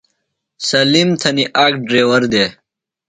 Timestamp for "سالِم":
0.67-1.09